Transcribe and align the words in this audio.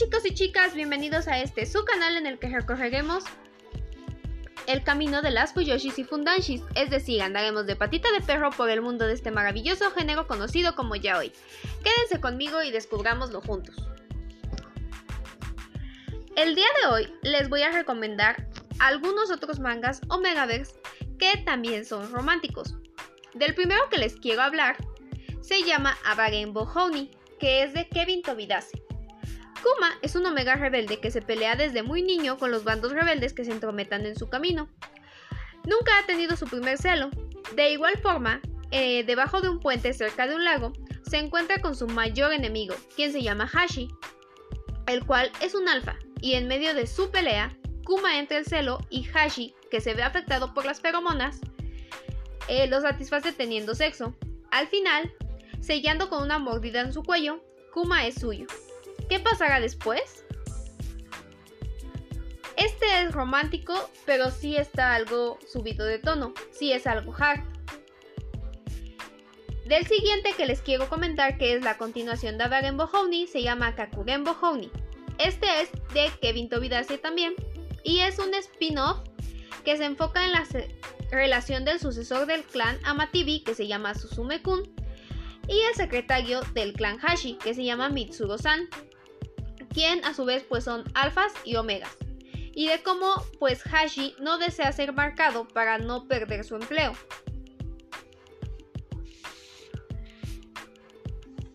chicos 0.00 0.24
y 0.24 0.32
chicas, 0.32 0.74
bienvenidos 0.74 1.28
a 1.28 1.40
este 1.40 1.66
su 1.66 1.84
canal 1.84 2.16
en 2.16 2.24
el 2.24 2.38
que 2.38 2.48
recorreremos 2.48 3.22
el 4.66 4.82
camino 4.82 5.20
de 5.20 5.30
las 5.30 5.52
Fuyoshis 5.52 5.98
y 5.98 6.04
Fundanshis, 6.04 6.62
es 6.74 6.88
decir, 6.88 7.20
andaremos 7.20 7.66
de 7.66 7.76
patita 7.76 8.10
de 8.12 8.22
perro 8.22 8.48
por 8.48 8.70
el 8.70 8.80
mundo 8.80 9.06
de 9.06 9.12
este 9.12 9.30
maravilloso 9.30 9.90
género 9.90 10.26
conocido 10.26 10.74
como 10.74 10.96
yaoi. 10.96 11.34
Quédense 11.84 12.18
conmigo 12.18 12.62
y 12.62 12.70
descubrámoslo 12.70 13.42
juntos. 13.42 13.76
El 16.34 16.54
día 16.54 16.68
de 16.80 16.88
hoy 16.88 17.12
les 17.20 17.50
voy 17.50 17.60
a 17.60 17.70
recomendar 17.70 18.48
algunos 18.78 19.30
otros 19.30 19.60
mangas 19.60 20.00
o 20.08 20.18
megaverse 20.18 20.80
que 21.18 21.36
también 21.44 21.84
son 21.84 22.10
románticos. 22.10 22.74
Del 23.34 23.54
primero 23.54 23.82
que 23.90 23.98
les 23.98 24.16
quiero 24.16 24.40
hablar 24.40 24.78
se 25.42 25.62
llama 25.62 25.98
Abaren 26.06 26.54
Bohoni, 26.54 27.10
que 27.38 27.64
es 27.64 27.74
de 27.74 27.86
Kevin 27.86 28.22
Tobidase. 28.22 28.89
Kuma 29.62 29.98
es 30.02 30.14
un 30.14 30.26
omega 30.26 30.54
rebelde 30.54 31.00
que 31.00 31.10
se 31.10 31.22
pelea 31.22 31.54
desde 31.54 31.82
muy 31.82 32.02
niño 32.02 32.38
con 32.38 32.50
los 32.50 32.64
bandos 32.64 32.92
rebeldes 32.92 33.32
que 33.32 33.44
se 33.44 33.52
entrometan 33.52 34.06
en 34.06 34.16
su 34.16 34.28
camino. 34.28 34.68
Nunca 35.64 35.98
ha 35.98 36.06
tenido 36.06 36.36
su 36.36 36.46
primer 36.46 36.78
celo. 36.78 37.10
De 37.54 37.70
igual 37.70 37.98
forma, 37.98 38.40
eh, 38.70 39.04
debajo 39.04 39.40
de 39.40 39.48
un 39.48 39.60
puente 39.60 39.92
cerca 39.92 40.26
de 40.26 40.34
un 40.34 40.44
lago, 40.44 40.72
se 41.02 41.18
encuentra 41.18 41.60
con 41.60 41.74
su 41.74 41.86
mayor 41.88 42.32
enemigo, 42.32 42.74
quien 42.94 43.12
se 43.12 43.22
llama 43.22 43.50
Hashi, 43.52 43.88
el 44.86 45.04
cual 45.04 45.30
es 45.40 45.54
un 45.54 45.68
alfa, 45.68 45.96
y 46.20 46.34
en 46.34 46.46
medio 46.48 46.74
de 46.74 46.86
su 46.86 47.10
pelea, 47.10 47.56
Kuma 47.84 48.18
entra 48.18 48.38
el 48.38 48.46
celo 48.46 48.78
y 48.90 49.08
Hashi, 49.12 49.54
que 49.70 49.80
se 49.80 49.94
ve 49.94 50.02
afectado 50.02 50.54
por 50.54 50.64
las 50.64 50.80
feromonas, 50.80 51.40
eh, 52.48 52.68
lo 52.68 52.80
satisface 52.80 53.32
teniendo 53.32 53.74
sexo. 53.74 54.14
Al 54.50 54.68
final, 54.68 55.12
sellando 55.60 56.08
con 56.08 56.22
una 56.22 56.38
mordida 56.38 56.80
en 56.80 56.92
su 56.92 57.02
cuello, 57.02 57.42
Kuma 57.72 58.06
es 58.06 58.16
suyo. 58.16 58.46
¿Qué 59.10 59.18
pasará 59.18 59.58
después? 59.58 60.24
Este 62.56 63.02
es 63.02 63.10
romántico, 63.10 63.90
pero 64.06 64.30
sí 64.30 64.54
está 64.56 64.94
algo 64.94 65.36
subido 65.52 65.84
de 65.84 65.98
tono, 65.98 66.32
sí 66.52 66.72
es 66.72 66.86
algo 66.86 67.12
hard. 67.18 67.40
Del 69.66 69.84
siguiente 69.88 70.32
que 70.36 70.46
les 70.46 70.62
quiero 70.62 70.88
comentar, 70.88 71.38
que 71.38 71.54
es 71.54 71.64
la 71.64 71.76
continuación 71.76 72.38
de 72.38 72.44
Abaren 72.44 72.76
Bohoni, 72.76 73.26
se 73.26 73.42
llama 73.42 73.74
Kakuren 73.74 74.22
Bohoni. 74.22 74.70
Este 75.18 75.46
es 75.60 75.72
de 75.92 76.08
Kevin 76.22 76.48
Tobidase 76.48 76.96
también, 76.96 77.34
y 77.82 78.00
es 78.00 78.20
un 78.20 78.32
spin-off 78.34 79.00
que 79.64 79.76
se 79.76 79.86
enfoca 79.86 80.24
en 80.24 80.32
la 80.32 80.46
relación 81.10 81.64
del 81.64 81.80
sucesor 81.80 82.26
del 82.26 82.44
clan 82.44 82.78
Amatibi, 82.84 83.40
que 83.40 83.56
se 83.56 83.66
llama 83.66 83.94
Susume-kun, 83.94 84.70
y 85.48 85.58
el 85.62 85.74
secretario 85.74 86.42
del 86.54 86.74
clan 86.74 87.00
Hashi, 87.04 87.38
que 87.38 87.54
se 87.54 87.64
llama 87.64 87.88
Mitsuro-san 87.88 88.68
quien 89.72 90.04
a 90.04 90.14
su 90.14 90.24
vez 90.24 90.44
pues 90.48 90.64
son 90.64 90.84
alfas 90.94 91.32
y 91.44 91.56
omegas, 91.56 91.96
y 92.54 92.68
de 92.68 92.82
cómo 92.82 93.14
pues 93.38 93.62
Hashi 93.64 94.14
no 94.20 94.38
desea 94.38 94.72
ser 94.72 94.92
marcado 94.92 95.46
para 95.48 95.78
no 95.78 96.06
perder 96.06 96.44
su 96.44 96.56
empleo. 96.56 96.92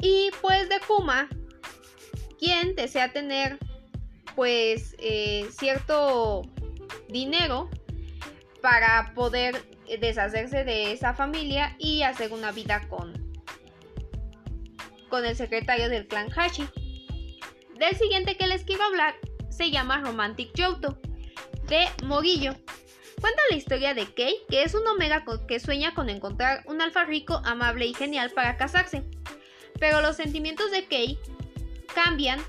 Y 0.01 0.29
pues 0.41 0.69
de 0.69 0.79
Kuma, 0.81 1.29
quien 2.37 2.75
desea 2.75 3.11
tener 3.11 3.57
pues 4.35 4.95
eh, 4.99 5.47
cierto 5.51 6.43
dinero 7.09 7.69
para 8.61 9.13
poder 9.15 9.63
deshacerse 9.99 10.63
de 10.63 10.91
esa 10.91 11.13
familia 11.13 11.75
y 11.79 12.03
hacer 12.03 12.33
una 12.33 12.51
vida 12.51 12.87
con, 12.87 13.13
con 15.09 15.25
el 15.25 15.35
secretario 15.35 15.89
del 15.89 16.07
clan 16.07 16.29
Hashi. 16.31 16.67
Del 17.75 17.93
siguiente 17.97 18.37
que 18.37 18.47
les 18.47 18.63
quiero 18.63 18.83
hablar 18.83 19.15
se 19.49 19.69
llama 19.69 19.99
Romantic 19.99 20.51
Johto, 20.57 20.97
de 21.67 21.85
Morillo. 22.05 22.53
Cuenta 23.19 23.41
la 23.49 23.57
historia 23.57 23.93
de 23.93 24.05
Kei, 24.13 24.33
que 24.47 24.63
es 24.63 24.73
un 24.75 24.87
omega 24.87 25.25
que 25.45 25.59
sueña 25.59 25.93
con 25.93 26.09
encontrar 26.09 26.63
un 26.67 26.81
alfa 26.81 27.03
rico, 27.03 27.41
amable 27.43 27.85
y 27.85 27.93
genial 27.93 28.31
para 28.31 28.55
casarse. 28.55 29.03
Pero 29.77 30.01
los 30.01 30.15
sentimientos 30.15 30.71
de 30.71 30.85
Kei 30.85 31.19
cambian 31.93 32.39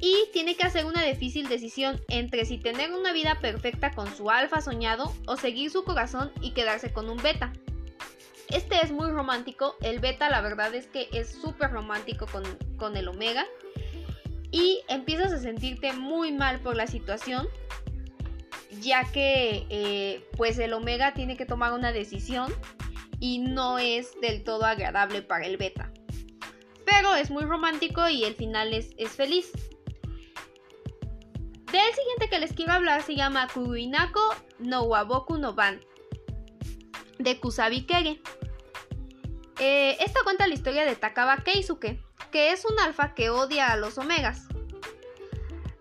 y 0.00 0.28
tiene 0.34 0.54
que 0.54 0.64
hacer 0.64 0.84
una 0.84 1.02
difícil 1.02 1.48
decisión 1.48 1.98
entre 2.08 2.44
si 2.44 2.58
tener 2.58 2.92
una 2.92 3.14
vida 3.14 3.38
perfecta 3.40 3.92
con 3.92 4.14
su 4.14 4.30
alfa 4.30 4.60
soñado 4.60 5.14
o 5.26 5.38
seguir 5.38 5.70
su 5.70 5.82
corazón 5.82 6.30
y 6.42 6.50
quedarse 6.50 6.92
con 6.92 7.08
un 7.08 7.16
beta. 7.16 7.54
Este 8.50 8.76
es 8.82 8.90
muy 8.90 9.10
romántico, 9.10 9.76
el 9.80 9.98
beta 9.98 10.28
la 10.28 10.42
verdad 10.42 10.74
es 10.74 10.86
que 10.88 11.08
es 11.12 11.30
súper 11.30 11.70
romántico 11.70 12.26
con, 12.26 12.44
con 12.76 12.98
el 12.98 13.08
omega 13.08 13.46
y 14.50 14.82
empiezas 14.88 15.32
a 15.32 15.38
sentirte 15.38 15.92
muy 15.92 16.32
mal 16.32 16.60
por 16.60 16.76
la 16.76 16.86
situación 16.86 17.48
ya 18.80 19.04
que 19.10 19.66
eh, 19.70 20.28
pues 20.36 20.58
el 20.58 20.72
omega 20.72 21.14
tiene 21.14 21.36
que 21.36 21.46
tomar 21.46 21.72
una 21.72 21.92
decisión 21.92 22.52
y 23.20 23.38
no 23.38 23.78
es 23.78 24.18
del 24.20 24.44
todo 24.44 24.64
agradable 24.64 25.22
para 25.22 25.46
el 25.46 25.56
beta. 25.56 25.92
Pero 26.84 27.14
es 27.14 27.30
muy 27.30 27.44
romántico 27.44 28.08
y 28.08 28.24
el 28.24 28.34
final 28.34 28.72
es, 28.72 28.94
feliz. 29.10 29.52
Del 31.72 31.94
siguiente 31.94 32.28
que 32.30 32.38
les 32.38 32.52
quiero 32.52 32.72
hablar 32.72 33.02
se 33.02 33.14
llama 33.14 33.48
Kuruinako 33.52 34.34
no 34.58 34.84
Waboku 34.84 35.36
no 35.36 35.54
Ban 35.54 35.80
de 37.18 37.38
Kusabi 37.40 37.82
Kege. 37.82 38.20
Eh, 39.60 39.96
esta 40.00 40.20
cuenta 40.22 40.46
la 40.46 40.54
historia 40.54 40.84
de 40.84 40.94
Takaba 40.94 41.38
Keisuke, 41.38 42.00
que 42.30 42.52
es 42.52 42.64
un 42.64 42.78
alfa 42.80 43.14
que 43.14 43.30
odia 43.30 43.72
a 43.72 43.76
los 43.76 43.98
omegas. 43.98 44.46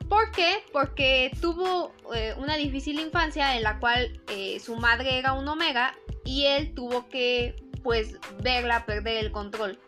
¿Por 0.10 0.32
qué? 0.32 0.64
Porque 0.72 1.32
tuvo 1.42 1.94
eh, 2.16 2.34
una 2.38 2.56
difícil 2.56 3.00
infancia 3.00 3.56
en 3.56 3.64
la 3.64 3.80
cual 3.80 4.22
eh, 4.30 4.60
su 4.60 4.76
madre 4.78 5.18
era 5.18 5.34
un 5.34 5.48
omega 5.48 5.94
y 6.24 6.46
él 6.46 6.74
tuvo 6.74 7.10
que 7.10 7.56
pues 7.84 8.18
verla 8.42 8.86
perder 8.86 9.18
el 9.18 9.32
control. 9.32 9.80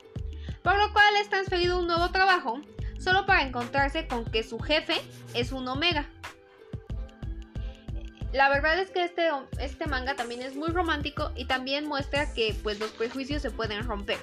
Por 0.63 0.77
lo 0.77 0.91
cual 0.91 1.15
es 1.21 1.29
transferido 1.29 1.77
a 1.77 1.79
un 1.79 1.87
nuevo 1.87 2.11
trabajo 2.11 2.61
solo 2.99 3.25
para 3.25 3.43
encontrarse 3.43 4.07
con 4.07 4.25
que 4.25 4.43
su 4.43 4.59
jefe 4.59 5.01
es 5.33 5.51
un 5.51 5.67
omega. 5.67 6.07
La 8.33 8.49
verdad 8.49 8.77
es 8.79 8.91
que 8.91 9.03
este, 9.03 9.29
este 9.59 9.87
manga 9.87 10.15
también 10.15 10.41
es 10.41 10.55
muy 10.55 10.69
romántico 10.69 11.31
y 11.35 11.45
también 11.45 11.87
muestra 11.87 12.31
que 12.33 12.55
pues 12.61 12.79
los 12.79 12.91
prejuicios 12.91 13.41
se 13.41 13.49
pueden 13.49 13.83
romper. 13.83 14.17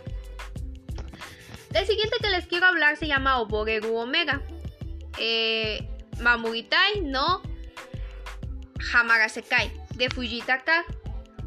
El 1.77 1.87
siguiente 1.87 2.17
que 2.23 2.31
les 2.31 2.47
quiero 2.47 2.65
hablar 2.65 2.97
se 2.97 3.07
llama 3.07 3.39
Oboreru 3.39 3.97
Omega. 3.97 4.41
Eh, 5.19 5.87
no 7.03 7.43
Hamarasekai 8.95 9.71
de 9.95 10.09
Fujita 10.09 10.65
K. 10.65 10.87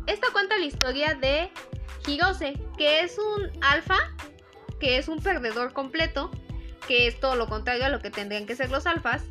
Esta 0.05 0.27
cuenta 0.31 0.55
la 0.57 0.65
historia 0.65 1.15
de 1.15 1.49
Hirose, 2.05 2.53
que 2.77 2.99
es 2.99 3.17
un 3.17 3.49
alfa, 3.63 3.97
que 4.79 4.99
es 4.99 5.07
un 5.07 5.19
perdedor 5.19 5.73
completo, 5.73 6.29
que 6.87 7.07
es 7.07 7.19
todo 7.19 7.35
lo 7.35 7.47
contrario 7.47 7.85
a 7.85 7.89
lo 7.89 7.99
que 7.99 8.11
tendrían 8.11 8.45
que 8.45 8.55
ser 8.55 8.69
los 8.69 8.85
alfas, 8.85 9.23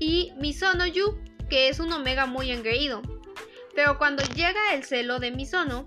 y 0.00 0.32
Misono 0.38 0.86
Yu, 0.86 1.16
que 1.48 1.68
es 1.68 1.78
un 1.78 1.92
omega 1.92 2.26
muy 2.26 2.50
engreído. 2.50 3.00
Pero 3.76 3.96
cuando 3.96 4.24
llega 4.24 4.74
el 4.74 4.82
celo 4.82 5.20
de 5.20 5.30
Misono, 5.30 5.84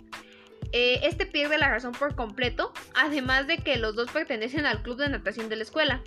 eh, 0.72 1.00
este 1.03 1.25
pierde 1.25 1.57
la 1.57 1.69
razón 1.69 1.94
por 1.94 2.16
completo, 2.16 2.74
además 2.94 3.47
de 3.47 3.57
que 3.57 3.78
los 3.78 3.96
dos 3.96 4.12
pertenecen 4.12 4.66
al 4.66 4.81
club 4.84 4.97
de 4.97 5.09
natación 5.09 5.50
de 5.50 5.56
la 5.56 5.63
escuela, 5.63 6.03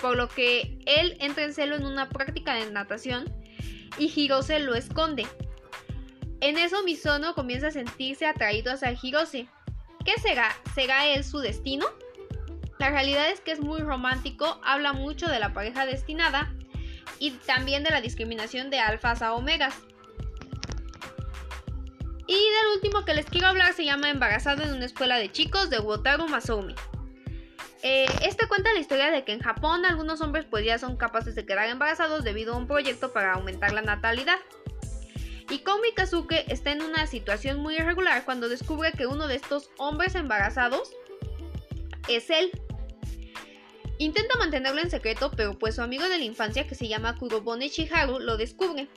por 0.00 0.16
lo 0.16 0.28
que 0.28 0.78
él 0.86 1.16
entra 1.20 1.44
en 1.44 1.54
celo 1.54 1.76
en 1.76 1.86
una 1.86 2.08
práctica 2.08 2.54
de 2.54 2.70
natación 2.70 3.24
y 3.98 4.12
Hirose 4.14 4.58
lo 4.60 4.74
esconde. 4.74 5.26
En 6.40 6.58
eso 6.58 6.82
Misono 6.84 7.34
comienza 7.34 7.68
a 7.68 7.70
sentirse 7.70 8.26
atraído 8.26 8.72
hacia 8.72 8.96
Hirose. 9.00 9.48
¿Qué 10.04 10.20
será? 10.20 10.54
¿Será 10.74 11.06
él 11.06 11.24
su 11.24 11.38
destino? 11.38 11.86
La 12.78 12.90
realidad 12.90 13.30
es 13.30 13.40
que 13.40 13.52
es 13.52 13.60
muy 13.60 13.80
romántico, 13.80 14.60
habla 14.62 14.92
mucho 14.92 15.28
de 15.28 15.40
la 15.40 15.54
pareja 15.54 15.86
destinada 15.86 16.52
y 17.18 17.30
también 17.30 17.82
de 17.82 17.90
la 17.90 18.02
discriminación 18.02 18.68
de 18.68 18.80
alfas 18.80 19.22
a 19.22 19.32
omegas. 19.32 19.74
Y 22.56 22.58
del 22.58 22.74
último 22.74 23.04
que 23.04 23.12
les 23.12 23.26
quiero 23.26 23.48
hablar 23.48 23.74
se 23.74 23.84
llama 23.84 24.08
Embarazado 24.08 24.62
en 24.62 24.72
una 24.72 24.86
escuela 24.86 25.18
de 25.18 25.30
chicos 25.30 25.68
de 25.68 25.78
Wotaru 25.78 26.26
Masoumi. 26.28 26.74
Eh, 27.82 28.06
este 28.22 28.48
cuenta 28.48 28.72
la 28.72 28.78
historia 28.78 29.10
de 29.10 29.24
que 29.24 29.32
en 29.32 29.40
Japón 29.40 29.84
algunos 29.84 30.20
hombres 30.20 30.46
pues 30.48 30.64
ya 30.64 30.78
son 30.78 30.96
capaces 30.96 31.34
de 31.34 31.44
quedar 31.44 31.68
embarazados 31.68 32.24
debido 32.24 32.54
a 32.54 32.56
un 32.56 32.66
proyecto 32.66 33.12
para 33.12 33.34
aumentar 33.34 33.72
la 33.72 33.82
natalidad. 33.82 34.38
Y 35.50 35.58
Komi 35.58 35.92
Kazuke 35.92 36.46
está 36.48 36.72
en 36.72 36.82
una 36.82 37.06
situación 37.06 37.60
muy 37.60 37.76
irregular 37.76 38.24
cuando 38.24 38.48
descubre 38.48 38.92
que 38.92 39.06
uno 39.06 39.26
de 39.26 39.34
estos 39.34 39.68
hombres 39.76 40.14
embarazados 40.14 40.90
es 42.08 42.30
él. 42.30 42.50
Intenta 43.98 44.38
mantenerlo 44.38 44.80
en 44.80 44.90
secreto, 44.90 45.30
pero 45.36 45.58
pues 45.58 45.74
su 45.74 45.82
amigo 45.82 46.08
de 46.08 46.18
la 46.18 46.24
infancia 46.24 46.66
que 46.66 46.74
se 46.74 46.88
llama 46.88 47.16
Kurobone 47.18 47.68
Shiharu 47.68 48.18
lo 48.18 48.36
descubre. 48.36 48.88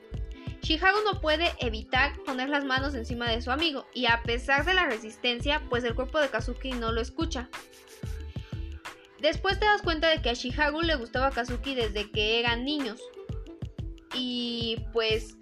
Shiharu 0.70 1.04
no 1.04 1.20
puede 1.20 1.52
evitar 1.58 2.14
poner 2.28 2.48
las 2.48 2.64
manos 2.64 2.94
encima 2.94 3.28
de 3.28 3.42
su 3.42 3.50
amigo 3.50 3.88
y 3.92 4.06
a 4.06 4.22
pesar 4.22 4.66
de 4.66 4.76
la 4.76 4.86
resistencia, 4.86 5.64
pues 5.68 5.84
el 5.84 5.96
cuerpo 5.96 6.20
de 6.20 6.30
Kazuki 6.30 6.74
no 6.74 6.92
lo 6.92 7.02
escucha. 7.02 7.50
Después 9.20 9.60
te 9.60 9.66
das 9.66 9.82
cuenta 9.82 10.10
de 10.10 10.22
que 10.22 10.30
a 10.30 10.34
Shiharu 10.34 10.84
le 10.84 10.94
gustaba 10.94 11.32
Kazuki 11.32 11.74
desde 11.74 12.12
que 12.12 12.40
eran 12.40 12.66
niños. 12.66 13.02
Y 14.14 14.86
pues 14.94 15.38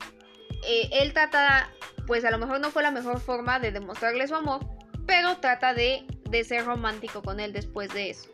eh, 0.65 0.89
él 0.93 1.11
trata, 1.11 1.73
pues 2.05 2.23
a 2.23 2.31
lo 2.31 2.37
mejor 2.37 2.61
no 2.61 2.71
fue 2.71 2.81
la 2.81 2.91
mejor 2.91 3.19
forma 3.19 3.59
de 3.59 3.73
demostrarle 3.73 4.29
su 4.29 4.35
amor, 4.35 4.65
pero 5.05 5.39
trata 5.39 5.73
de, 5.73 6.05
de 6.29 6.43
ser 6.45 6.63
romántico 6.63 7.21
con 7.21 7.41
él 7.41 7.51
después 7.51 7.93
de 7.93 8.11
eso. 8.11 8.29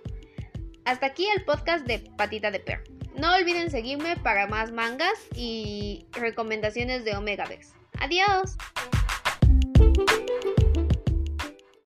Hasta 0.86 1.08
aquí 1.08 1.28
el 1.36 1.44
podcast 1.44 1.88
de 1.88 2.08
Patita 2.18 2.52
de 2.52 2.60
Perro. 2.60 2.84
No 3.16 3.36
olviden 3.36 3.70
seguirme 3.70 4.18
para 4.18 4.48
más 4.48 4.72
mangas 4.72 5.14
y 5.36 6.06
recomendaciones 6.14 7.06
de 7.06 7.16
Omegaverse. 7.16 7.74
Adiós. 8.00 8.58